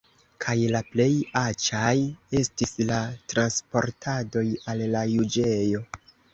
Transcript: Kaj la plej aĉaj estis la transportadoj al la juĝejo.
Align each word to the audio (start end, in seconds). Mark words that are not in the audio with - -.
Kaj 0.43 0.53
la 0.75 0.79
plej 0.93 1.07
aĉaj 1.41 1.91
estis 2.41 2.75
la 2.93 2.99
transportadoj 3.35 4.47
al 4.75 4.85
la 4.99 5.07
juĝejo. 5.17 5.87